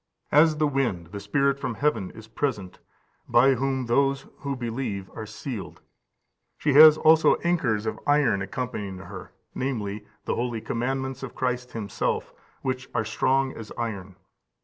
[0.31, 2.79] As the wind the Spirit from heaven is present,
[3.29, 5.79] by whom those who believe are sealed:
[6.57, 12.33] she has also anchors of iron accompanying her, viz., the holy commandments of Christ Himself,
[12.63, 14.15] which are strong as iron.